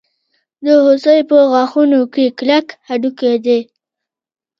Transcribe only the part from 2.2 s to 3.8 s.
کلک هډوکی دی.